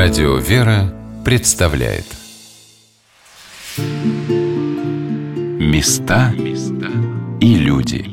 Радио 0.00 0.36
«Вера» 0.36 0.94
представляет 1.24 2.04
Места 5.58 6.32
и 7.40 7.54
люди 7.56 8.04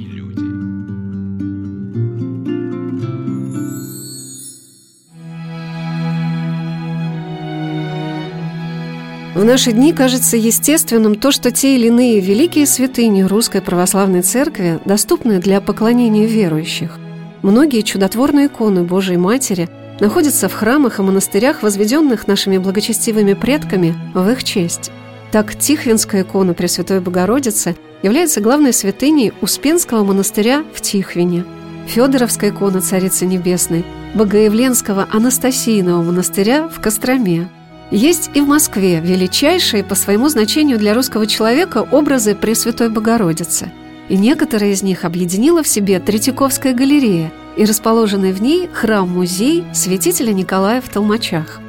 В 9.36 9.44
наши 9.44 9.72
дни 9.72 9.94
кажется 9.94 10.38
естественным 10.38 11.13
то, 11.13 11.31
что 11.31 11.52
те 11.52 11.76
или 11.76 11.86
иные 11.90 12.20
великие 12.20 12.65
святыни 12.65 13.22
Русской 13.22 13.62
Православной 13.62 14.24
Церкви 14.24 14.79
доступны 14.86 15.38
для 15.38 15.62
поклонения 15.62 16.26
верующих. 16.26 16.98
Многие 17.44 17.81
чудотворные 17.81 18.48
иконы 18.48 18.84
Божией 18.84 19.17
Матери– 19.17 19.70
находятся 19.99 20.49
в 20.49 20.54
храмах 20.54 20.99
и 20.99 21.02
монастырях, 21.02 21.63
возведенных 21.63 22.27
нашими 22.27 22.58
благочестивыми 22.58 23.34
предками 23.34 23.95
в 24.13 24.30
их 24.30 24.44
честь. 24.44 24.91
Так 25.31 25.55
Тихвинская 25.55 26.23
икона 26.23 26.53
Пресвятой 26.53 26.99
Богородицы 27.02 27.76
является 28.03 28.41
главной 28.41 28.73
святыней 28.73 29.34
Успенского 29.41 30.03
монастыря 30.03 30.63
в 30.73 30.81
Тихвине, 30.81 31.45
Федоровская 31.88 32.52
икона 32.52 32.81
Царицы 32.81 33.26
Небесной, 33.26 33.86
Богоявленского 34.13 35.08
Анастасийного 35.12 36.02
монастыря 36.03 36.67
в 36.67 36.80
Костроме. 36.80 37.50
Есть 37.91 38.31
и 38.34 38.41
в 38.41 38.48
Москве 38.48 39.00
величайшие 39.00 39.84
по 39.84 39.94
своему 39.95 40.30
значению 40.30 40.77
для 40.80 40.94
русского 40.94 41.27
человека 41.27 41.86
образы 41.91 42.34
Пресвятой 42.34 42.89
Богородицы. 42.89 43.72
И 44.08 44.17
некоторые 44.17 44.73
из 44.73 44.84
них 44.84 45.03
объединила 45.03 45.64
в 45.64 45.67
себе 45.67 46.00
Третьяковская 46.00 46.73
галерея– 46.73 47.31
и 47.55 47.66
расположенный 47.66 48.32
в 48.32 48.41
ней 48.41 48.70
храм-музей 48.72 49.64
святителя 49.73 50.34
Николая 50.34 50.82
в 50.82 50.90
Толмачах. 50.90 51.59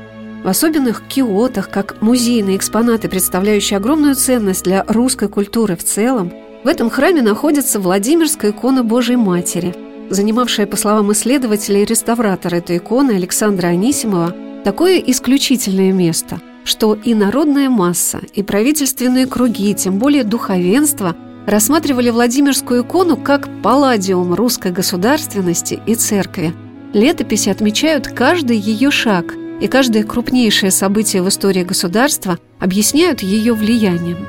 В 0.43 0.49
особенных 0.49 1.03
киотах, 1.09 1.71
как 1.71 2.01
музейные 2.03 2.57
экспонаты, 2.57 3.09
представляющие 3.09 3.77
огромную 3.79 4.15
ценность 4.15 4.65
для 4.65 4.85
русской 4.87 5.29
культуры 5.29 5.77
в 5.77 5.85
целом, 5.85 6.33
в 6.63 6.69
этом 6.69 6.91
храме 6.91 7.23
находится 7.23 7.81
Владимирская 7.81 8.51
икона 8.51 8.85
Божией 8.85 9.17
Матери, 9.17 9.75
занимавшая, 10.11 10.67
по 10.67 10.77
словам 10.77 11.13
исследователя 11.13 11.83
и 11.83 11.85
реставратора 11.85 12.57
этой 12.57 12.79
иконы 12.79 13.13
Александра 13.13 13.69
Анисимова, 13.69 14.35
такое 14.65 14.99
исключительное 14.99 15.93
место, 15.93 16.41
что 16.65 16.95
и 16.95 17.15
народная 17.15 17.71
масса, 17.71 18.21
и 18.35 18.43
правительственные 18.43 19.27
круги, 19.27 19.75
тем 19.75 19.99
более 19.99 20.25
духовенство– 20.25 21.17
рассматривали 21.47 22.11
Владимирскую 22.11 22.83
икону 22.83 23.17
как 23.17 23.49
палладиум 23.63 24.35
русской 24.35 24.73
государственности 24.73 25.81
и 25.87 25.95
церкви. 25.95 26.53
Летописи 26.93 27.49
отмечают 27.49 28.09
каждый 28.09 28.59
ее 28.59 28.91
шаг, 28.91 29.35
и 29.61 29.69
каждое 29.69 30.05
крупнейшее 30.05 30.71
событие 30.71 31.23
в 31.23 31.29
истории 31.29 31.63
государства 31.63 32.39
объясняют 32.59 33.23
ее 33.23 33.55
влиянием. 33.55 34.27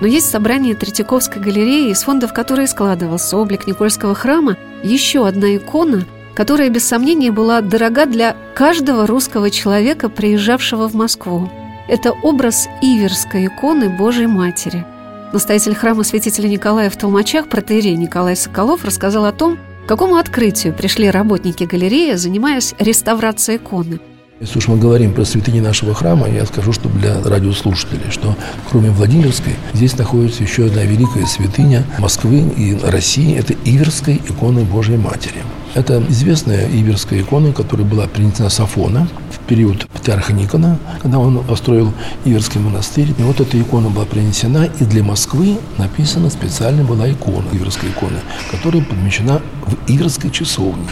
Но 0.00 0.06
есть 0.06 0.30
собрание 0.30 0.74
Третьяковской 0.74 1.40
галереи, 1.40 1.90
из 1.90 2.02
фондов 2.02 2.32
которой 2.32 2.66
складывался 2.66 3.36
облик 3.36 3.66
Никольского 3.66 4.14
храма, 4.14 4.56
еще 4.82 5.26
одна 5.26 5.56
икона, 5.56 6.04
которая, 6.34 6.70
без 6.70 6.84
сомнения, 6.84 7.30
была 7.30 7.60
дорога 7.60 8.06
для 8.06 8.34
каждого 8.54 9.06
русского 9.06 9.50
человека, 9.50 10.08
приезжавшего 10.08 10.88
в 10.88 10.94
Москву. 10.94 11.50
Это 11.88 12.12
образ 12.12 12.68
Иверской 12.80 13.46
иконы 13.46 13.90
Божьей 13.90 14.26
Матери– 14.26 14.86
Настоятель 15.32 15.74
храма 15.74 16.04
святителя 16.04 16.46
Николая 16.46 16.90
в 16.90 16.96
Толмачах, 16.96 17.48
протеерей 17.48 17.96
Николай 17.96 18.36
Соколов, 18.36 18.84
рассказал 18.84 19.24
о 19.24 19.32
том, 19.32 19.56
к 19.84 19.88
какому 19.88 20.16
открытию 20.16 20.74
пришли 20.74 21.08
работники 21.10 21.64
галереи, 21.64 22.16
занимаясь 22.16 22.74
реставрацией 22.78 23.56
иконы. 23.56 23.98
Если 24.40 24.58
уж 24.58 24.68
мы 24.68 24.76
говорим 24.76 25.14
про 25.14 25.24
святыни 25.24 25.60
нашего 25.60 25.94
храма, 25.94 26.28
я 26.28 26.44
скажу, 26.44 26.72
что 26.72 26.90
для 26.90 27.22
радиослушателей, 27.22 28.10
что 28.10 28.36
кроме 28.70 28.90
Владимирской, 28.90 29.54
здесь 29.72 29.96
находится 29.96 30.42
еще 30.42 30.66
одна 30.66 30.82
великая 30.82 31.24
святыня 31.24 31.84
Москвы 31.98 32.40
и 32.56 32.76
России. 32.82 33.34
Это 33.34 33.54
Иверская 33.64 34.16
икона 34.16 34.60
Божьей 34.60 34.98
Матери. 34.98 35.42
Это 35.74 36.02
известная 36.10 36.68
иверская 36.68 37.20
икона, 37.20 37.52
которая 37.52 37.86
была 37.86 38.06
принесена 38.06 38.50
с 38.50 38.60
Афона 38.60 39.08
в 39.30 39.38
период 39.46 39.86
патриарха 39.88 40.34
Никона, 40.34 40.78
когда 41.00 41.18
он 41.18 41.42
построил 41.44 41.92
Иверский 42.26 42.60
монастырь. 42.60 43.08
И 43.16 43.22
вот 43.22 43.40
эта 43.40 43.58
икона 43.58 43.88
была 43.88 44.04
принесена, 44.04 44.68
и 44.80 44.84
для 44.84 45.02
Москвы 45.02 45.58
написана 45.78 46.28
специально 46.28 46.84
была 46.84 47.10
икона, 47.10 47.46
Иверская 47.52 47.90
икона, 47.90 48.18
которая 48.50 48.82
помещена 48.84 49.40
в 49.66 49.90
Иверской 49.90 50.30
часовне, 50.30 50.84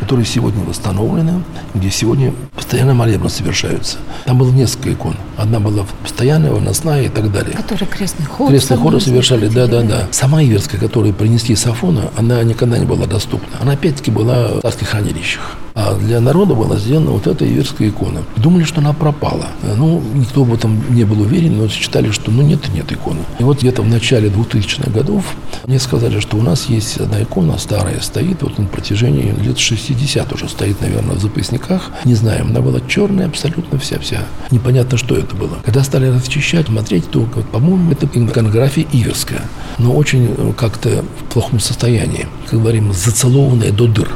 которая 0.00 0.24
сегодня 0.24 0.64
восстановлена, 0.64 1.42
где 1.74 1.90
сегодня 1.90 2.32
постоянно 2.56 2.94
молебны 2.94 3.28
совершаются. 3.28 3.98
Там 4.24 4.38
было 4.38 4.50
несколько 4.50 4.92
икон. 4.92 5.14
Одна 5.36 5.60
была 5.60 5.84
постоянная, 6.02 6.50
выносная 6.50 7.04
и 7.04 7.08
так 7.08 7.30
далее. 7.30 7.54
Которые 7.54 7.86
крестный 7.86 8.26
ход. 8.26 8.48
Крестный 8.48 8.78
ход 8.78 9.00
совершали, 9.02 9.48
да, 9.48 9.66
да, 9.66 9.82
да. 9.82 10.08
Сама 10.10 10.42
Иверская, 10.42 10.80
которую 10.80 11.14
принесли 11.14 11.54
с 11.54 11.66
Афона, 11.66 12.10
она 12.16 12.42
никогда 12.42 12.78
не 12.78 12.86
была 12.86 13.06
доступна. 13.06 13.58
Она 13.60 13.72
опять-таки 13.72 14.10
была 14.10 14.23
в 14.24 14.60
царских 14.62 14.88
хранилищах. 14.88 15.56
А 15.86 15.94
для 15.94 16.20
народа 16.20 16.54
была 16.54 16.76
сделана 16.78 17.10
вот 17.10 17.26
эта 17.26 17.46
иверская 17.46 17.88
икона. 17.88 18.22
Думали, 18.36 18.64
что 18.64 18.80
она 18.80 18.94
пропала. 18.94 19.48
Ну, 19.76 20.02
никто 20.14 20.42
в 20.44 20.54
этом 20.54 20.82
не 20.88 21.04
был 21.04 21.20
уверен, 21.20 21.58
но 21.58 21.68
считали, 21.68 22.10
что 22.10 22.30
ну 22.30 22.42
нет, 22.42 22.60
нет 22.72 22.90
иконы. 22.90 23.20
И 23.38 23.44
вот 23.44 23.58
где-то 23.58 23.82
в 23.82 23.88
начале 23.88 24.28
2000-х 24.28 24.90
годов 24.90 25.24
мне 25.66 25.78
сказали, 25.78 26.20
что 26.20 26.38
у 26.38 26.42
нас 26.42 26.66
есть 26.66 26.98
одна 26.98 27.22
икона 27.22 27.58
старая, 27.58 28.00
стоит 28.00 28.42
вот 28.42 28.58
на 28.58 28.64
протяжении 28.64 29.34
лет 29.42 29.58
60 29.58 30.32
уже 30.32 30.48
стоит, 30.48 30.80
наверное, 30.80 31.16
в 31.16 31.20
запасниках. 31.20 31.90
Не 32.04 32.14
знаем, 32.14 32.46
она 32.48 32.60
была 32.60 32.80
черная 32.88 33.26
абсолютно 33.26 33.78
вся-вся. 33.78 34.20
Непонятно, 34.50 34.96
что 34.96 35.16
это 35.16 35.36
было. 35.36 35.58
Когда 35.64 35.82
стали 35.84 36.06
расчищать, 36.06 36.66
смотреть, 36.66 37.10
то, 37.10 37.28
по-моему, 37.52 37.92
это 37.92 38.06
иконография 38.06 38.86
иверская, 38.92 39.42
но 39.78 39.92
очень 39.94 40.34
э, 40.36 40.52
как-то 40.56 41.04
в 41.20 41.32
плохом 41.32 41.60
состоянии. 41.60 42.26
Как 42.50 42.60
говорим, 42.60 42.92
зацелованная 42.92 43.70
до 43.70 43.86
дыр. 43.86 44.10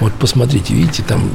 Вот 0.00 0.12
посмотрите, 0.12 0.74
видите, 0.74 1.02
там 1.02 1.30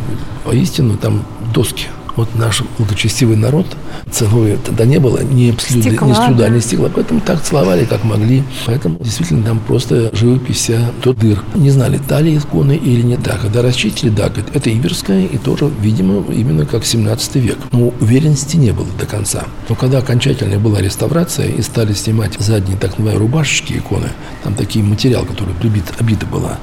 воистину 0.46 0.98
там 0.98 1.24
доски– 1.54 1.88
вот 2.20 2.36
наш 2.36 2.64
благочестивый 2.78 3.38
народ 3.38 3.66
ценой 4.12 4.58
тогда 4.66 4.86
не 4.86 5.00
было 5.00 5.24
ни 5.24 5.56
слюды, 5.58 5.90
стекла, 5.90 6.08
ни 6.10 6.14
слюда, 6.14 6.44
да. 6.44 6.50
ни 6.50 6.60
стекла. 6.60 6.90
Поэтому 6.94 7.22
так 7.22 7.42
целовали, 7.42 7.86
как 7.86 8.04
могли. 8.04 8.44
Поэтому 8.66 8.98
действительно 9.00 9.44
там 9.44 9.60
просто 9.60 10.10
живопись 10.14 10.58
вся 10.58 10.92
до 11.04 11.14
дыр. 11.14 11.42
Не 11.56 11.70
знали, 11.70 11.98
та 11.98 12.20
ли 12.20 12.38
иконы 12.38 12.76
или 12.76 13.02
не 13.02 13.18
так. 13.18 13.42
Когда 13.42 13.62
расчистили, 13.62 14.10
да, 14.10 14.32
это 14.54 14.70
Иверская 14.70 15.26
и 15.26 15.38
тоже, 15.38 15.72
видимо, 15.82 16.24
именно 16.34 16.66
как 16.66 16.86
17 16.86 17.36
век. 17.36 17.58
Но 17.72 17.94
уверенности 18.00 18.58
не 18.58 18.72
было 18.72 18.88
до 19.00 19.06
конца. 19.06 19.46
Но 19.70 19.76
когда 19.76 20.00
окончательная 20.00 20.60
была 20.60 20.82
реставрация 20.82 21.48
и 21.48 21.62
стали 21.62 21.94
снимать 21.94 22.34
задние 22.40 22.78
так 22.78 22.98
называемые 22.98 23.20
рубашечки 23.20 23.74
иконы, 23.74 24.10
там 24.44 24.56
такие 24.56 24.84
материал, 24.84 25.26
который 25.26 25.54
прибит, 25.54 25.86
обита 26.00 26.26
была, 26.26 26.60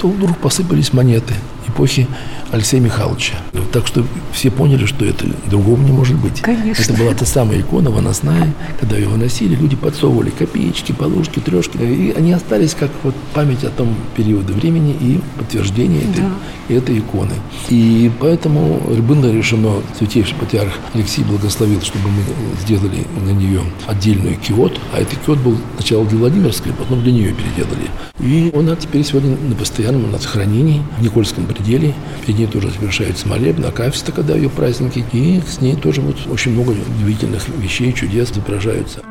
то 0.00 0.08
вдруг 0.08 0.36
посыпались 0.38 0.92
монеты 0.92 1.34
эпохи 1.78 2.08
Алексея 2.50 2.80
Михайловича. 2.80 3.34
Так 3.72 3.86
что 3.86 4.04
все 4.32 4.50
поняли, 4.50 4.86
что 4.86 5.04
это 5.04 5.26
другого 5.46 5.80
не 5.80 5.92
может 5.92 6.16
быть. 6.16 6.40
Конечно. 6.40 6.82
Это 6.82 6.92
была 6.94 7.14
та 7.14 7.24
самая 7.24 7.60
икона 7.60 7.90
выносная, 7.90 8.52
когда 8.80 8.96
ее 8.96 9.08
выносили, 9.08 9.54
люди 9.54 9.76
подсовывали 9.76 10.30
копеечки, 10.30 10.92
полушки, 10.92 11.38
трешки, 11.38 11.76
и 11.76 12.12
они 12.16 12.32
остались 12.32 12.74
как 12.74 12.90
вот 13.04 13.14
память 13.34 13.62
о 13.64 13.70
том 13.70 13.94
периоде 14.16 14.52
времени 14.52 14.96
и 15.00 15.20
подтверждение 15.38 16.02
этой, 16.02 16.22
да. 16.22 16.74
этой 16.74 16.98
иконы. 16.98 17.34
И 17.68 18.10
поэтому 18.18 18.80
было 19.02 19.30
решено, 19.30 19.74
святейший 19.96 20.34
патриарх 20.34 20.72
Алексей 20.94 21.22
благословил, 21.22 21.80
чтобы 21.82 22.08
мы 22.08 22.22
сделали 22.62 23.06
на 23.24 23.30
нее 23.30 23.60
отдельную 23.86 24.36
киот, 24.36 24.80
а 24.92 25.00
этот 25.00 25.18
киот 25.24 25.38
был 25.38 25.56
сначала 25.76 26.04
для 26.06 26.18
Владимирской, 26.18 26.72
потом 26.72 27.02
для 27.02 27.12
нее 27.12 27.34
переделали. 27.34 27.88
И 28.20 28.50
она 28.54 28.74
теперь 28.74 29.04
сегодня 29.04 29.36
на 29.36 29.54
постоянном 29.54 30.10
на 30.10 30.18
сохранении 30.18 30.82
в 30.98 31.02
Никольском 31.02 31.46
пределе, 31.46 31.67
ней 31.76 32.46
тоже 32.46 32.70
совершается 32.70 33.28
молебны, 33.28 33.66
акафиста, 33.66 34.12
когда 34.12 34.34
ее 34.34 34.48
праздники, 34.48 35.04
и 35.12 35.40
с 35.46 35.60
ней 35.60 35.76
тоже 35.76 36.00
вот 36.00 36.16
очень 36.30 36.52
много 36.52 36.70
удивительных 36.70 37.46
вещей, 37.48 37.92
чудес 37.92 38.32
изображаются. 38.32 39.02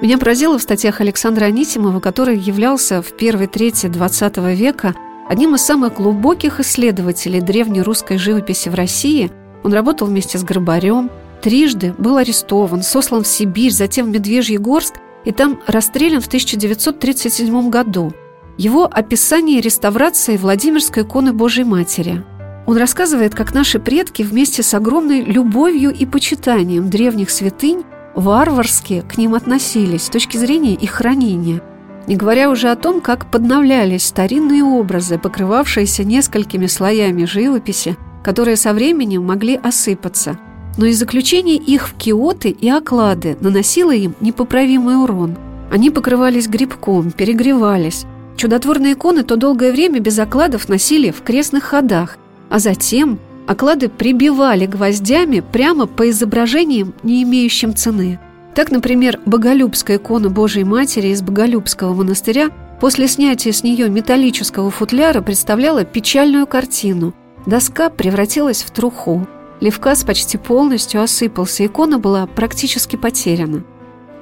Меня 0.00 0.18
поразило 0.18 0.58
в 0.58 0.62
статьях 0.62 1.00
Александра 1.00 1.46
Анисимова, 1.46 2.00
который 2.00 2.38
являлся 2.38 3.02
в 3.02 3.16
первой 3.16 3.46
трети 3.46 3.86
XX 3.86 4.54
века 4.54 4.94
одним 5.28 5.54
из 5.54 5.62
самых 5.62 5.94
глубоких 5.94 6.60
исследователей 6.60 7.40
древней 7.40 7.82
русской 7.82 8.16
живописи 8.16 8.68
в 8.68 8.74
России. 8.74 9.30
Он 9.64 9.72
работал 9.72 10.06
вместе 10.06 10.38
с 10.38 10.44
Грабарем, 10.44 11.10
трижды 11.42 11.94
был 11.98 12.16
арестован, 12.16 12.82
сослан 12.82 13.24
в 13.24 13.26
Сибирь, 13.26 13.72
затем 13.72 14.06
в 14.06 14.10
Медвежьегорск 14.10 14.94
и 15.24 15.32
там 15.32 15.60
расстрелян 15.66 16.20
в 16.20 16.28
1937 16.28 17.70
году– 17.70 18.12
его 18.58 18.86
описание 18.90 19.60
реставрации 19.60 20.36
Владимирской 20.36 21.04
иконы 21.04 21.32
Божьей 21.32 21.64
Матери. 21.64 22.24
Он 22.66 22.76
рассказывает, 22.76 23.34
как 23.34 23.54
наши 23.54 23.78
предки 23.78 24.22
вместе 24.22 24.64
с 24.64 24.74
огромной 24.74 25.22
любовью 25.22 25.94
и 25.94 26.04
почитанием 26.04 26.90
древних 26.90 27.30
святынь 27.30 27.84
варварски 28.16 29.04
к 29.08 29.16
ним 29.16 29.36
относились 29.36 30.02
с 30.02 30.10
точки 30.10 30.36
зрения 30.36 30.74
их 30.74 30.90
хранения, 30.90 31.62
не 32.08 32.16
говоря 32.16 32.50
уже 32.50 32.68
о 32.68 32.76
том, 32.76 33.00
как 33.00 33.30
подновлялись 33.30 34.04
старинные 34.04 34.64
образы, 34.64 35.18
покрывавшиеся 35.18 36.02
несколькими 36.02 36.66
слоями 36.66 37.26
живописи, 37.26 37.96
которые 38.24 38.56
со 38.56 38.74
временем 38.74 39.24
могли 39.24 39.54
осыпаться. 39.54 40.36
Но 40.76 40.86
и 40.86 40.92
заключение 40.92 41.56
их 41.56 41.88
в 41.88 41.94
киоты 41.94 42.50
и 42.50 42.68
оклады 42.68 43.36
наносило 43.40 43.94
им 43.94 44.16
непоправимый 44.20 45.00
урон. 45.00 45.36
Они 45.70 45.90
покрывались 45.90 46.48
грибком, 46.48 47.12
перегревались. 47.12 48.04
Чудотворные 48.38 48.92
иконы 48.92 49.24
то 49.24 49.34
долгое 49.34 49.72
время 49.72 49.98
без 49.98 50.16
окладов 50.16 50.68
носили 50.68 51.10
в 51.10 51.22
крестных 51.22 51.64
ходах, 51.64 52.18
а 52.48 52.60
затем 52.60 53.18
оклады 53.48 53.88
прибивали 53.88 54.64
гвоздями 54.64 55.40
прямо 55.40 55.88
по 55.88 56.08
изображениям, 56.08 56.94
не 57.02 57.24
имеющим 57.24 57.74
цены. 57.74 58.20
Так, 58.54 58.70
например, 58.70 59.18
Боголюбская 59.26 59.96
икона 59.96 60.30
Божией 60.30 60.62
Матери 60.62 61.08
из 61.08 61.20
Боголюбского 61.20 61.92
монастыря 61.94 62.50
после 62.80 63.08
снятия 63.08 63.50
с 63.50 63.64
нее 63.64 63.90
металлического 63.90 64.70
футляра 64.70 65.20
представляла 65.20 65.84
печальную 65.84 66.46
картину. 66.46 67.14
Доска 67.44 67.90
превратилась 67.90 68.62
в 68.62 68.70
труху. 68.70 69.26
Левкас 69.58 70.04
почти 70.04 70.38
полностью 70.38 71.02
осыпался, 71.02 71.66
икона 71.66 71.98
была 71.98 72.28
практически 72.28 72.94
потеряна. 72.94 73.64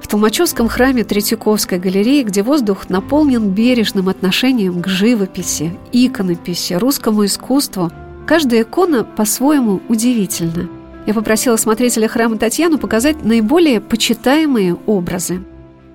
В 0.07 0.09
Толмачевском 0.09 0.69
храме 0.69 1.03
Третьяковской 1.03 1.79
галереи, 1.79 2.23
где 2.23 2.41
воздух 2.41 2.89
наполнен 2.89 3.49
бережным 3.49 4.07
отношением 4.07 4.81
к 4.81 4.87
живописи, 4.87 5.77
иконописи, 5.91 6.75
русскому 6.75 7.25
искусству, 7.25 7.91
каждая 8.25 8.61
икона 8.61 9.03
по-своему 9.03 9.81
удивительна. 9.89 10.69
Я 11.05 11.13
попросила 11.13 11.57
смотрителя 11.57 12.07
храма 12.07 12.37
Татьяну 12.37 12.77
показать 12.77 13.25
наиболее 13.25 13.81
почитаемые 13.81 14.77
образы. 14.85 15.43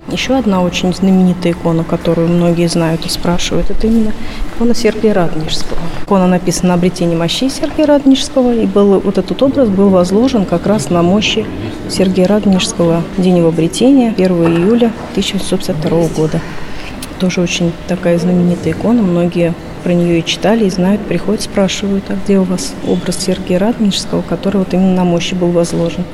Еще 0.08 0.36
одна 0.36 0.62
очень 0.62 0.92
знаменитая 0.92 1.52
икона, 1.52 1.84
которую 1.84 2.28
многие 2.28 2.66
знают 2.68 3.06
и 3.06 3.08
спрашивают, 3.08 3.70
это 3.70 3.86
именно 3.86 4.12
икона 4.54 4.74
Сергия 4.74 5.14
Радонежского. 5.14 5.78
Икона 6.02 6.26
написана 6.26 6.70
на 6.70 6.74
обретении 6.74 7.14
мощей 7.14 7.48
Сергия 7.48 7.86
Радонежского, 7.86 8.52
и 8.52 8.66
был, 8.66 8.98
вот 8.98 9.18
этот 9.18 9.40
образ 9.40 9.68
был 9.68 9.90
возложен 9.90 10.44
как 10.44 10.66
раз 10.66 10.90
на 10.90 11.02
мощи 11.02 11.46
Сергия 11.88 12.26
Радонежского 12.26 13.02
день 13.16 13.38
его 13.38 13.48
обретения, 13.48 14.10
1 14.10 14.26
июля 14.26 14.92
1952 15.12 16.08
года. 16.16 16.40
Тоже 17.20 17.40
очень 17.40 17.72
такая 17.86 18.18
знаменитая 18.18 18.72
икона, 18.72 19.02
многие 19.02 19.54
про 19.84 19.92
нее 19.92 20.18
и 20.18 20.24
читали, 20.24 20.64
и 20.64 20.70
знают, 20.70 21.00
приходят, 21.02 21.42
спрашивают, 21.42 22.04
а 22.08 22.14
где 22.14 22.40
у 22.40 22.42
вас 22.42 22.74
образ 22.88 23.18
Сергия 23.24 23.60
Радонежского, 23.60 24.22
который 24.22 24.58
вот 24.58 24.74
именно 24.74 24.94
на 24.94 25.04
мощи 25.04 25.34
был 25.34 25.52
возложен. 25.52 26.04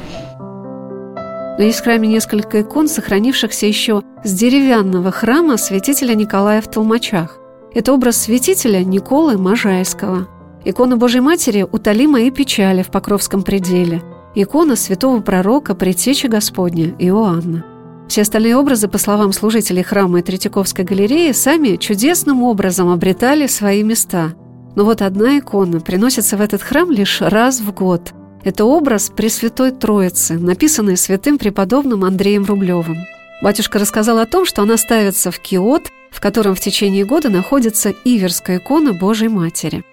Но 1.59 1.65
есть 1.65 1.81
в 1.81 1.83
храме 1.83 2.09
несколько 2.09 2.63
икон, 2.63 2.89
сохранившихся 2.89 3.67
еще 3.67 4.03
с 4.23 4.33
деревянного 4.33 5.11
храма 5.11 5.57
святителя 5.57 6.15
Николая 6.15 6.63
в 6.63 6.71
Толмачах. 6.71 7.37
Это 7.75 7.93
образ 7.93 8.23
святителя 8.23 8.85
Николы 8.85 9.37
Можайского. 9.37 10.29
Икона 10.65 10.97
Божьей 10.97 11.21
Матери 11.21 11.67
«Утоли 11.71 12.07
мои 12.07 12.31
печали» 12.31 12.83
в 12.83 12.91
Покровском 12.91 13.43
пределе. 13.43 14.03
Икона 14.37 14.77
святого 14.77 15.21
пророка 15.21 15.75
Предтечи 15.75 16.27
Господня 16.27 16.95
Иоанна. 16.99 17.65
Все 18.07 18.23
остальные 18.23 18.57
образы, 18.57 18.87
по 18.87 18.99
словам 18.99 19.33
служителей 19.33 19.83
храма 19.83 20.21
и 20.21 20.23
Третьяковской 20.23 20.85
галереи, 20.85 21.33
сами 21.33 21.77
чудесным 21.77 22.45
образом 22.45 22.89
обретали 22.89 23.49
свои 23.49 23.83
места. 23.83 24.33
Но 24.77 24.85
вот 24.85 25.03
одна 25.03 25.39
икона 25.39 25.81
приносится 25.81 26.37
в 26.37 26.41
этот 26.41 26.63
храм 26.63 26.91
лишь 26.91 27.21
раз 27.21 27.61
в 27.61 27.73
год– 27.75 28.13
это 28.49 28.65
образ 28.65 29.13
Пресвятой 29.15 29.73
Троицы, 29.73 30.39
написанный 30.39 30.97
святым 30.97 31.39
преподобным 31.39 32.05
Андреем 32.05 32.45
Рублевым. 32.45 32.97
Батюшка 33.43 33.79
рассказал 33.79 34.19
о 34.19 34.27
том, 34.27 34.47
что 34.47 34.63
она 34.63 34.77
ставится 34.79 35.31
в 35.31 35.39
киот, 35.39 35.89
в 36.11 36.21
котором 36.21 36.55
в 36.55 36.61
течение 36.61 37.05
года 37.05 37.29
находится 37.29 37.93
Иверская 38.05 38.59
икона 38.59 38.95
Божьей 38.95 39.29
Матери. 39.29 39.85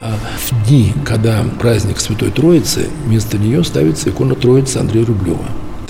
А 0.00 0.16
в 0.38 0.68
дни, 0.68 0.92
когда 1.04 1.44
праздник 1.60 1.98
Святой 1.98 2.30
Троицы, 2.30 2.88
вместо 3.04 3.36
нее 3.36 3.64
ставится 3.64 4.10
икона 4.10 4.34
Троицы 4.36 4.78
Андрея 4.78 5.06
Рублева. 5.06 5.44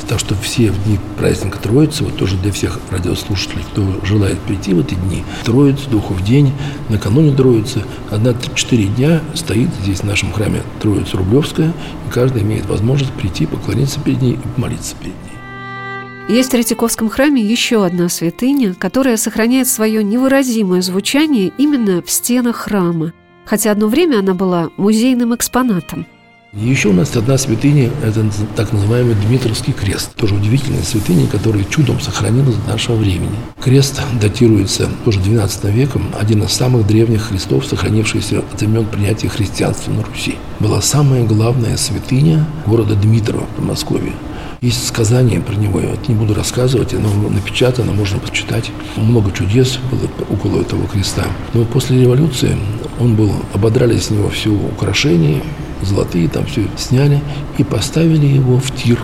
Так 0.08 0.20
что 0.20 0.34
все 0.34 0.70
в 0.70 0.84
дни 0.84 0.98
праздника 1.18 1.58
Троицы, 1.58 2.04
вот 2.04 2.16
тоже 2.16 2.36
для 2.36 2.52
всех 2.52 2.78
радиослушателей, 2.90 3.64
кто 3.72 3.82
желает 4.04 4.38
прийти 4.40 4.74
в 4.74 4.80
эти 4.80 4.94
дни, 4.94 5.24
Троицы, 5.44 5.88
Духов 5.88 6.22
день, 6.22 6.52
накануне 6.88 7.34
Троицы, 7.34 7.82
одна 8.10 8.34
четыре 8.54 8.86
дня 8.86 9.22
стоит 9.34 9.70
здесь 9.82 10.00
в 10.00 10.04
нашем 10.04 10.32
храме 10.32 10.62
Троица 10.80 11.16
Рублевская, 11.16 11.68
и 11.68 12.12
каждый 12.12 12.42
имеет 12.42 12.66
возможность 12.66 13.12
прийти, 13.12 13.46
поклониться 13.46 13.98
перед 14.00 14.20
ней 14.20 14.32
и 14.34 14.48
помолиться 14.54 14.94
перед 14.96 15.14
ней. 15.14 16.36
Есть 16.36 16.48
в 16.48 16.52
Третьяковском 16.52 17.08
храме 17.08 17.42
еще 17.42 17.84
одна 17.84 18.08
святыня, 18.08 18.74
которая 18.74 19.16
сохраняет 19.16 19.68
свое 19.68 20.02
невыразимое 20.02 20.80
звучание 20.80 21.52
именно 21.58 22.02
в 22.02 22.10
стенах 22.10 22.56
храма, 22.56 23.12
хотя 23.44 23.70
одно 23.72 23.88
время 23.88 24.20
она 24.20 24.34
была 24.34 24.70
музейным 24.76 25.34
экспонатом– 25.34 26.06
еще 26.56 26.88
у 26.88 26.92
нас 26.92 27.16
одна 27.16 27.36
святыня, 27.36 27.90
это 28.04 28.24
так 28.54 28.72
называемый 28.72 29.16
Дмитровский 29.26 29.72
крест. 29.72 30.14
Тоже 30.14 30.34
удивительная 30.34 30.82
святыня, 30.82 31.26
которая 31.26 31.64
чудом 31.64 32.00
сохранилась 32.00 32.54
до 32.56 32.72
нашего 32.72 32.96
времени. 32.96 33.34
Крест 33.60 34.00
датируется 34.20 34.88
тоже 35.04 35.20
12 35.20 35.64
веком, 35.64 36.14
один 36.18 36.44
из 36.44 36.52
самых 36.52 36.86
древних 36.86 37.28
крестов, 37.28 37.66
сохранившийся 37.66 38.38
от 38.38 38.60
времен 38.60 38.86
принятия 38.86 39.28
христианства 39.28 39.90
на 39.90 40.04
Руси. 40.04 40.36
Была 40.60 40.80
самая 40.80 41.24
главная 41.24 41.76
святыня 41.76 42.46
города 42.66 42.94
Дмитрова 42.94 43.46
в 43.58 43.64
Москве. 43.64 44.12
Есть 44.60 44.86
сказание 44.86 45.40
про 45.40 45.54
него, 45.56 45.80
я 45.80 45.94
не 46.08 46.14
буду 46.14 46.34
рассказывать, 46.34 46.94
оно 46.94 47.10
напечатано, 47.28 47.92
можно 47.92 48.18
почитать. 48.18 48.70
Много 48.96 49.30
чудес 49.32 49.78
было 49.90 50.08
около 50.30 50.60
этого 50.60 50.86
креста. 50.86 51.24
Но 51.52 51.64
после 51.64 52.00
революции 52.00 52.56
он 53.00 53.16
был, 53.16 53.32
ободрали 53.52 53.98
с 53.98 54.08
него 54.10 54.30
все 54.30 54.50
украшения, 54.50 55.42
золотые, 55.84 56.28
там 56.28 56.46
все 56.46 56.66
сняли 56.76 57.20
и 57.58 57.64
поставили 57.64 58.26
его 58.26 58.58
в 58.58 58.70
тир, 58.74 58.98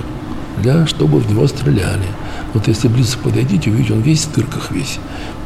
для, 0.58 0.86
чтобы 0.86 1.18
в 1.18 1.30
него 1.30 1.46
стреляли. 1.46 2.06
Вот 2.54 2.68
если 2.68 2.88
близко 2.88 3.18
подойдите, 3.22 3.70
увидите, 3.70 3.94
он 3.94 4.00
весь 4.00 4.24
в 4.24 4.34
дырках 4.34 4.70
весь 4.72 4.98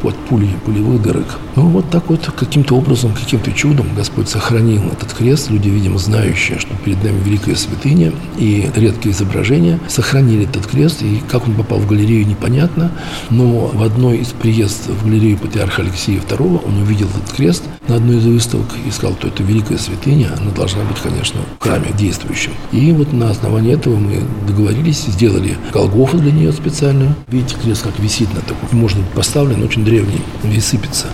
под 0.05 0.15
пули, 0.17 0.49
пулевых 0.67 1.01
дырок. 1.01 1.39
Ну, 1.57 1.69
вот 1.69 1.89
так 1.89 2.11
вот 2.11 2.31
каким-то 2.37 2.77
образом, 2.77 3.15
каким-то 3.15 3.51
чудом 3.53 3.87
Господь 3.97 4.29
сохранил 4.29 4.83
этот 4.93 5.15
крест. 5.15 5.51
Люди, 5.51 5.69
видимо, 5.69 5.99
знающие, 5.99 6.59
что 6.59 6.75
перед 6.85 7.03
нами 7.03 7.19
великая 7.25 7.57
святыня 7.57 8.13
и 8.37 8.71
редкие 8.77 9.15
изображения, 9.15 9.81
сохранили 9.89 10.45
этот 10.45 10.67
крест. 10.67 11.03
И 11.03 11.23
как 11.31 11.49
он 11.49 11.55
попал 11.55 11.79
в 11.79 11.87
галерею, 11.87 12.27
непонятно. 12.27 12.93
Но 13.31 13.71
в 13.73 13.83
одной 13.83 14.19
из 14.19 14.29
приездов 14.29 14.97
в 14.97 15.07
галерею 15.07 15.39
патриарха 15.39 15.81
Алексея 15.81 16.21
II 16.21 16.63
он 16.67 16.83
увидел 16.83 17.09
этот 17.09 17.35
крест 17.35 17.65
на 17.89 17.97
одной 17.97 18.17
из 18.17 18.27
выставок 18.27 18.69
и 18.87 18.91
сказал, 18.91 19.17
что 19.19 19.29
это 19.29 19.43
великая 19.43 19.79
святыня, 19.79 20.33
она 20.39 20.51
должна 20.51 20.85
быть, 20.85 20.99
конечно, 21.03 21.41
в 21.59 21.63
храме 21.63 21.93
действующим. 21.97 22.53
И 22.73 22.93
вот 22.93 23.13
на 23.13 23.31
основании 23.31 23.73
этого 23.73 23.97
мы 23.97 24.23
договорились, 24.47 25.05
сделали 25.05 25.57
Голгофу 25.73 26.19
для 26.19 26.33
нее 26.33 26.53
специальную. 26.95 27.15
Видите, 27.29 27.57
крест 27.63 27.83
как 27.83 27.99
висит 27.99 28.33
на 28.35 28.41
таком, 28.41 28.79
можно 28.79 29.03
поставлен 29.15 29.63
очень 29.63 29.85
древний 29.85 30.21
и 30.45 30.61
сыпется. 30.61 31.07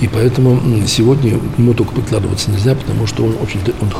И 0.00 0.08
поэтому 0.08 0.60
сегодня 0.86 1.38
к 1.38 1.58
нему 1.58 1.74
только 1.74 1.92
прикладываться 1.92 2.50
нельзя, 2.50 2.74
потому 2.74 3.06
что 3.06 3.24
он 3.24 3.34
очень 3.42 3.60
он 3.80 3.90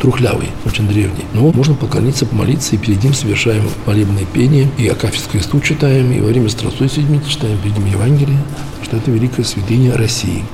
трухлявый, 0.00 0.48
очень 0.64 0.86
древний. 0.86 1.24
Но 1.32 1.50
можно 1.52 1.74
поклониться, 1.74 2.26
помолиться, 2.26 2.74
и 2.74 2.78
перед 2.78 3.02
ним 3.02 3.14
совершаем 3.14 3.64
молебное 3.86 4.24
пение, 4.24 4.68
и 4.76 4.86
Акафист 4.88 5.30
кресту 5.30 5.60
читаем, 5.60 6.12
и 6.12 6.20
во 6.20 6.28
время 6.28 6.48
Страстой 6.48 6.88
Седьмицы 6.88 7.30
читаем, 7.30 7.58
перед 7.58 7.78
ним 7.78 7.86
Евангелие, 7.86 8.38
что 8.82 8.96
это 8.96 9.10
великая 9.10 9.44
святыня 9.44 9.96
России. 9.96 10.44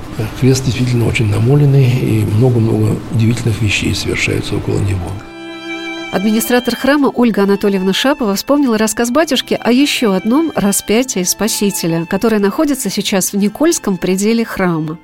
Крест 0.40 0.64
действительно 0.64 1.06
очень 1.06 1.28
намоленный, 1.28 1.90
и 1.90 2.24
много-много 2.24 2.96
удивительных 3.12 3.60
вещей 3.60 3.94
совершается 3.94 4.56
около 4.56 4.78
него. 4.78 5.10
Администратор 6.14 6.76
храма 6.76 7.10
Ольга 7.12 7.42
Анатольевна 7.42 7.92
Шапова 7.92 8.36
вспомнила 8.36 8.78
рассказ 8.78 9.10
батюшки 9.10 9.58
о 9.60 9.72
еще 9.72 10.14
одном 10.14 10.52
распятии 10.54 11.24
Спасителя, 11.24 12.06
которое 12.08 12.38
находится 12.38 12.88
сейчас 12.88 13.32
в 13.32 13.36
Никольском 13.36 13.96
пределе 13.96 14.44
храма. 14.44 14.98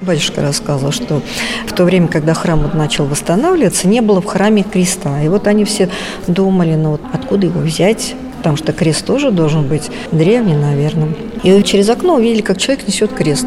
Батюшка 0.00 0.42
рассказывал, 0.42 0.90
что 0.90 1.22
в 1.68 1.72
то 1.72 1.84
время, 1.84 2.08
когда 2.08 2.34
храм 2.34 2.68
начал 2.74 3.04
восстанавливаться, 3.04 3.86
не 3.86 4.00
было 4.00 4.20
в 4.20 4.24
храме 4.24 4.64
креста. 4.64 5.22
И 5.22 5.28
вот 5.28 5.46
они 5.46 5.64
все 5.64 5.88
думали, 6.26 6.74
ну 6.74 6.90
вот 6.90 7.02
откуда 7.12 7.46
его 7.46 7.60
взять, 7.60 8.16
потому 8.38 8.56
что 8.56 8.72
крест 8.72 9.06
тоже 9.06 9.30
должен 9.30 9.68
быть 9.68 9.88
древний, 10.10 10.56
наверное. 10.56 11.10
И 11.44 11.62
через 11.62 11.88
окно 11.90 12.16
увидели, 12.16 12.42
как 12.42 12.58
человек 12.58 12.88
несет 12.88 13.12
крест 13.12 13.46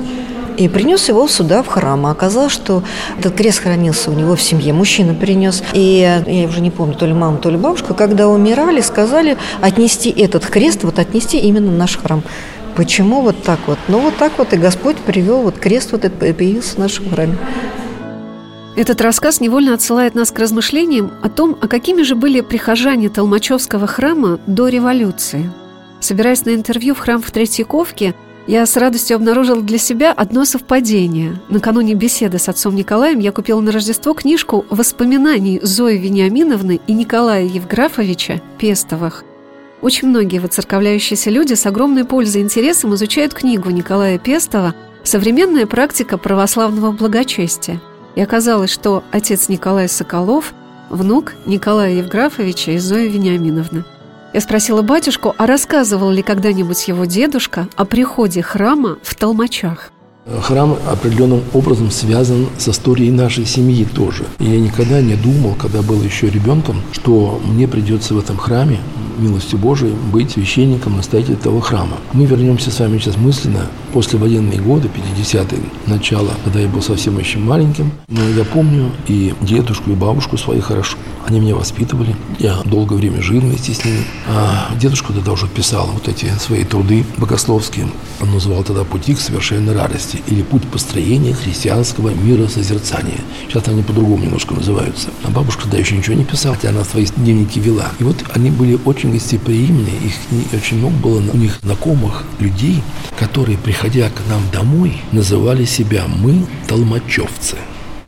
и 0.59 0.67
принес 0.67 1.07
его 1.07 1.27
сюда, 1.27 1.63
в 1.63 1.67
храм. 1.67 2.05
А 2.05 2.11
оказалось, 2.11 2.51
что 2.51 2.83
этот 3.17 3.33
крест 3.35 3.59
хранился 3.59 4.11
у 4.11 4.13
него 4.13 4.35
в 4.35 4.41
семье. 4.41 4.73
Мужчина 4.73 5.13
принес. 5.13 5.63
И 5.73 6.21
я 6.27 6.47
уже 6.47 6.59
не 6.59 6.69
помню, 6.69 6.95
то 6.95 7.05
ли 7.05 7.13
мама, 7.13 7.37
то 7.37 7.49
ли 7.49 7.57
бабушка, 7.57 7.93
когда 7.93 8.27
умирали, 8.27 8.81
сказали 8.81 9.37
отнести 9.61 10.09
этот 10.09 10.45
крест, 10.45 10.83
вот 10.83 10.99
отнести 10.99 11.39
именно 11.39 11.71
в 11.71 11.75
наш 11.75 11.97
храм. 11.97 12.23
Почему 12.75 13.21
вот 13.21 13.41
так 13.41 13.59
вот? 13.67 13.79
Ну, 13.87 13.99
вот 13.99 14.17
так 14.17 14.33
вот 14.37 14.53
и 14.53 14.57
Господь 14.57 14.97
привел, 14.97 15.41
вот 15.41 15.57
крест 15.57 15.93
вот 15.93 16.03
этот 16.03 16.19
появился 16.37 16.75
в 16.75 16.77
нашем 16.79 17.09
храме. 17.09 17.37
Этот 18.75 19.01
рассказ 19.01 19.39
невольно 19.39 19.73
отсылает 19.73 20.13
нас 20.13 20.31
к 20.31 20.39
размышлениям 20.39 21.11
о 21.21 21.29
том, 21.29 21.57
а 21.61 21.67
какими 21.67 22.03
же 22.03 22.15
были 22.15 22.41
прихожане 22.41 23.09
Толмачевского 23.09 23.87
храма 23.87 24.39
до 24.45 24.67
революции. 24.67 25.49
Собираясь 26.01 26.45
на 26.45 26.53
интервью 26.53 26.95
в 26.95 26.99
храм 26.99 27.21
в 27.21 27.31
Третьяковке, 27.31 28.13
Я 28.49 28.65
с 28.65 28.75
радостью 28.77 29.15
обнаружила 29.15 29.61
для 29.61 29.77
себя 29.77 30.11
одно 30.11 30.43
совпадение. 30.43 31.39
Накануне 31.49 31.93
беседы 31.93 32.39
с 32.39 32.49
отцом 32.49 32.73
Николаем 32.73 33.19
я 33.19 33.31
купила 33.31 33.61
на 33.61 33.71
Рождество 33.71 34.15
книжку 34.15 34.65
воспоминаний 34.71 35.59
Зои 35.61 35.99
Вениаминовны 35.99 36.81
и 36.87 36.93
Николая 36.93 37.43
Евграфовича 37.43 38.41
Пестовых. 38.57 39.23
Очень 39.83 40.07
многие 40.07 40.39
воцерковляющиеся 40.39 41.29
люди 41.29 41.53
с 41.53 41.67
огромной 41.67 42.05
пользой 42.05 42.41
и 42.41 42.43
интересом 42.43 42.95
изучают 42.95 43.35
книгу 43.35 43.69
Николая 43.69 44.17
Пестова 44.17 44.73
«Современная 45.03 45.67
практика 45.67 46.17
православного 46.17 46.91
благочестия». 46.91 47.79
И 48.15 48.21
оказалось, 48.21 48.71
что 48.71 49.03
отец 49.11 49.47
Николай 49.47 49.87
Соколов– 49.87 50.55
внук 50.89 51.35
Николая 51.45 51.93
Евграфовича 51.93 52.71
и 52.71 52.79
Зои 52.79 53.09
Вениаминовны– 53.09 53.85
я 54.33 54.41
спросила 54.41 54.81
батюшку, 54.81 55.35
а 55.37 55.45
рассказывал 55.45 56.11
ли 56.11 56.21
когда-нибудь 56.21 56.87
его 56.87 57.05
дедушка 57.05 57.67
о 57.75 57.85
приходе 57.85 58.41
храма 58.41 58.97
в 59.01 59.15
Толмачах. 59.15 59.91
Храм 60.41 60.77
определенным 60.89 61.41
образом 61.53 61.89
связан 61.91 62.47
с 62.57 62.69
историей 62.69 63.11
нашей 63.11 63.45
семьи 63.45 63.85
тоже. 63.85 64.25
Я 64.39 64.59
никогда 64.59 65.01
не 65.01 65.15
думал, 65.15 65.55
когда 65.55 65.81
был 65.81 66.01
еще 66.01 66.29
ребенком, 66.29 66.81
что 66.91 67.41
мне 67.43 67.67
придется 67.67 68.13
в 68.13 68.19
этом 68.19 68.37
храме 68.37 68.79
милостью 69.19 69.59
Божией, 69.59 69.93
быть 70.11 70.31
священником, 70.31 70.95
настоятелем 70.97 71.37
этого 71.37 71.61
храма. 71.61 71.97
Мы 72.13 72.25
вернемся 72.25 72.71
с 72.71 72.79
вами 72.79 72.97
сейчас 72.97 73.17
мысленно 73.17 73.67
после 73.93 74.17
военные 74.17 74.59
годы, 74.59 74.89
50-е, 74.89 75.59
начало, 75.87 76.31
когда 76.43 76.59
я 76.59 76.67
был 76.67 76.81
совсем 76.81 77.19
еще 77.19 77.37
маленьким. 77.37 77.91
Но 78.07 78.21
я 78.29 78.43
помню 78.45 78.91
и 79.07 79.33
дедушку, 79.41 79.91
и 79.91 79.95
бабушку 79.95 80.37
свои 80.37 80.59
хорошо. 80.59 80.97
Они 81.27 81.39
меня 81.39 81.55
воспитывали. 81.55 82.15
Я 82.39 82.57
долгое 82.65 82.95
время 82.95 83.21
жил 83.21 83.41
вместе 83.41 83.73
с 83.73 83.83
ними. 83.83 84.03
А 84.27 84.71
дедушка 84.79 85.13
тогда 85.13 85.33
уже 85.33 85.47
писал 85.47 85.89
вот 85.93 86.07
эти 86.07 86.25
свои 86.39 86.63
труды 86.63 87.05
богословские. 87.17 87.87
Он 88.21 88.31
называл 88.31 88.63
тогда 88.63 88.83
«Пути 88.83 89.13
к 89.13 89.19
совершенной 89.19 89.73
радости» 89.73 90.18
или 90.27 90.41
«Путь 90.41 90.67
построения 90.67 91.33
христианского 91.33 92.09
мира 92.09 92.47
созерцания». 92.47 93.19
Сейчас 93.47 93.67
они 93.67 93.81
по-другому 93.83 94.23
немножко 94.23 94.53
называются. 94.53 95.09
А 95.23 95.29
бабушка 95.29 95.63
тогда 95.63 95.77
еще 95.77 95.95
ничего 95.95 96.15
не 96.15 96.25
писала, 96.25 96.55
хотя 96.55 96.69
она 96.69 96.83
свои 96.83 97.05
дневники 97.05 97.59
вела. 97.59 97.91
И 97.99 98.03
вот 98.03 98.17
они 98.33 98.51
были 98.51 98.79
очень 98.85 99.11
гостеприимные, 99.11 99.95
их 100.03 100.13
очень 100.53 100.77
много 100.77 100.95
было 100.97 101.23
у 101.31 101.37
них 101.37 101.59
знакомых 101.61 102.23
людей, 102.39 102.81
которые, 103.17 103.57
приходя 103.57 104.09
к 104.09 104.21
нам 104.29 104.41
домой, 104.51 104.93
называли 105.11 105.65
себя 105.65 106.05
«мы 106.07 106.45
толмачевцы». 106.67 107.57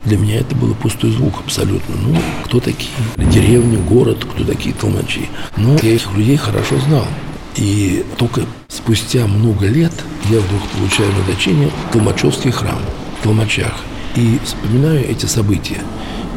Для 0.04 0.18
меня 0.18 0.38
это 0.40 0.56
было 0.56 0.74
пустой 0.74 1.12
звук 1.12 1.34
абсолютно. 1.44 1.94
Ну, 1.94 2.16
кто 2.44 2.58
такие? 2.58 2.90
Деревня, 3.16 3.78
город, 3.78 4.26
кто 4.34 4.44
такие 4.44 4.74
толмачи? 4.74 5.28
Ну, 5.56 5.78
я 5.80 5.94
этих 5.94 6.12
людей 6.16 6.36
хорошо 6.36 6.76
знал. 6.80 7.06
И 7.56 8.04
только 8.16 8.42
спустя 8.68 9.26
много 9.26 9.66
лет 9.66 9.92
я 10.30 10.40
вдруг 10.40 10.62
получаю 10.76 11.12
назначение 11.12 11.68
в 11.68 11.92
Толмачевский 11.92 12.50
храм 12.50 12.78
в 13.18 13.22
Толмачах. 13.22 13.84
И 14.16 14.38
вспоминаю 14.44 15.08
эти 15.08 15.26
события. 15.26 15.80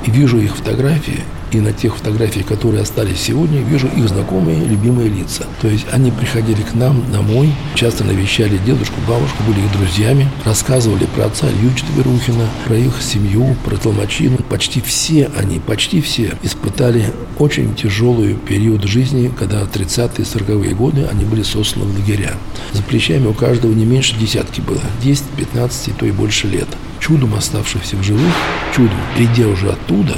И 0.06 0.12
вижу 0.12 0.40
их 0.40 0.56
фотографии, 0.56 1.24
и 1.56 1.62
на 1.62 1.74
тех 1.74 1.96
фотографиях, 1.96 2.46
которые 2.46 2.82
остались 2.82 3.20
сегодня, 3.20 3.62
вижу 3.62 3.88
их 3.88 4.10
знакомые, 4.10 4.66
любимые 4.66 5.10
лица. 5.10 5.46
То 5.62 5.68
есть 5.68 5.86
они 5.92 6.12
приходили 6.12 6.62
к 6.62 6.74
нам 6.74 7.04
домой, 7.12 7.52
часто 7.76 8.04
навещали 8.04 8.58
дедушку, 8.66 8.96
бабушку, 9.08 9.44
были 9.48 9.66
их 9.66 9.72
друзьями, 9.72 10.30
рассказывали 10.44 11.06
про 11.16 11.26
отца 11.26 11.48
Лючта 11.62 11.88
Верухина, 11.96 12.48
про 12.66 12.76
их 12.78 13.02
семью, 13.02 13.56
про 13.64 13.78
Толмачину. 13.78 14.38
Почти 14.50 14.82
все 14.82 15.30
они, 15.38 15.60
почти 15.60 16.02
все 16.02 16.34
испытали 16.44 17.12
очень 17.40 17.74
тяжелый 17.76 18.36
период 18.36 18.84
жизни, 18.84 19.32
когда 19.38 19.62
30-е, 19.64 20.26
40-е 20.26 20.76
годы 20.76 21.08
они 21.12 21.26
были 21.26 21.44
сосланы 21.44 21.92
в 21.92 21.96
лагеря. 21.96 22.34
За 22.74 22.82
плечами 22.82 23.28
у 23.28 23.34
каждого 23.34 23.74
не 23.74 23.86
меньше 23.86 24.16
десятки 24.18 24.62
было, 24.62 24.82
10, 25.04 25.24
15, 25.38 25.98
то 25.98 26.06
и 26.06 26.12
больше 26.12 26.48
лет. 26.48 26.68
Чудом 27.00 27.36
оставшихся 27.36 27.98
в 27.98 28.04
живых, 28.04 28.34
чудом, 28.76 28.98
придя 29.16 29.48
уже 29.48 29.70
оттуда, 29.70 30.16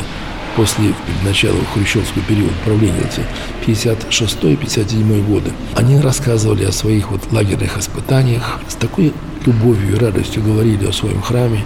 после 0.58 0.94
начала 1.24 1.60
хрущевского 1.74 2.24
периода 2.24 2.54
правления, 2.66 3.00
эти 3.00 3.72
56-57 3.72 5.26
годы, 5.26 5.52
они 5.76 6.00
рассказывали 6.02 6.66
о 6.66 6.72
своих 6.72 7.12
вот 7.12 7.32
лагерных 7.32 7.78
испытаниях 7.78 8.60
с 8.68 8.74
такой 8.74 9.14
любовью 9.48 9.96
и 9.96 10.00
радостью 10.00 10.44
говорили 10.44 10.86
о 10.86 10.94
своем 10.94 11.22
храме, 11.22 11.63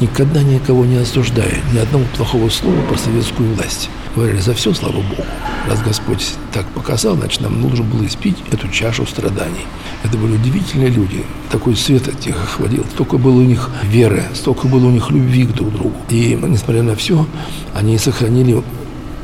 никогда 0.00 0.42
никого 0.42 0.84
не 0.84 0.96
осуждая, 0.96 1.60
ни 1.72 1.78
одного 1.78 2.04
плохого 2.16 2.48
слова 2.48 2.80
про 2.88 2.96
советскую 2.96 3.54
власть. 3.54 3.90
Говорили, 4.14 4.38
за 4.38 4.54
все, 4.54 4.72
слава 4.72 4.94
Богу. 4.94 5.24
Раз 5.68 5.82
Господь 5.82 6.34
так 6.52 6.66
показал, 6.68 7.16
значит, 7.16 7.40
нам 7.40 7.60
нужно 7.60 7.84
было 7.84 8.06
испить 8.06 8.36
эту 8.52 8.68
чашу 8.68 9.06
страданий. 9.06 9.66
Это 10.04 10.16
были 10.16 10.34
удивительные 10.34 10.88
люди. 10.88 11.24
Такой 11.50 11.74
свет 11.74 12.06
от 12.06 12.24
них 12.24 12.36
охватил. 12.36 12.84
Столько 12.92 13.18
было 13.18 13.38
у 13.38 13.42
них 13.42 13.70
веры, 13.82 14.22
столько 14.34 14.68
было 14.68 14.86
у 14.86 14.90
них 14.90 15.10
любви 15.10 15.46
к 15.46 15.52
друг 15.52 15.72
другу. 15.72 15.96
И, 16.10 16.38
несмотря 16.40 16.82
на 16.82 16.94
все, 16.94 17.26
они 17.74 17.98
сохранили 17.98 18.62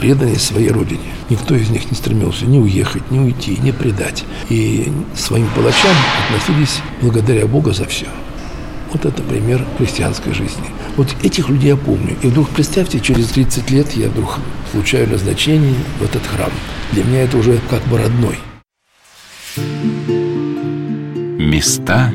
преданность 0.01 0.47
своей 0.47 0.71
родине. 0.71 1.13
Никто 1.29 1.55
из 1.55 1.69
них 1.69 1.91
не 1.91 1.97
стремился 1.97 2.47
ни 2.47 2.59
уехать, 2.59 3.11
ни 3.11 3.19
уйти, 3.19 3.59
ни 3.63 3.71
предать. 3.71 4.25
И 4.49 4.91
своим 5.15 5.47
палачам 5.55 5.95
относились 6.25 6.81
благодаря 7.03 7.47
Богу 7.47 7.73
за 7.73 7.85
все. 7.85 8.07
Вот 8.93 9.05
это 9.05 9.23
пример 9.23 9.65
христианской 9.77 10.33
жизни. 10.33 10.65
Вот 10.97 11.15
этих 11.23 11.51
людей 11.51 11.69
я 11.69 11.77
помню. 11.77 12.17
И 12.23 12.29
вдруг, 12.29 12.49
представьте, 12.49 12.99
через 12.99 13.27
30 13.29 13.71
лет 13.71 13.93
я 13.93 14.09
вдруг 14.09 14.39
получаю 14.73 15.07
назначение 15.07 15.75
в 16.01 16.05
этот 16.05 16.27
храм. 16.27 16.51
Для 16.93 17.05
меня 17.05 17.23
это 17.25 17.37
уже 17.37 17.61
как 17.69 17.83
бы 17.87 17.99
родной. 17.99 18.39
Места 21.39 22.11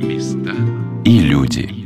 и 1.05 1.19
люди. 1.19 1.84